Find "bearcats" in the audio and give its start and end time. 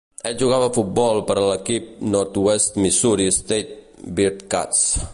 4.21-4.87